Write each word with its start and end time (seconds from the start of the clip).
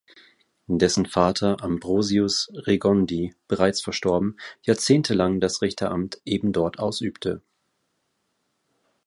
Dessen 0.65 1.05
Vater 1.05 1.63
Ambrosius 1.63 2.49
Regondi, 2.55 3.35
bereits 3.47 3.81
verstorben, 3.81 4.35
jahrzehntelang 4.63 5.39
das 5.39 5.61
Richteramt 5.61 6.19
ebendort 6.25 6.79
ausübte. 6.79 7.43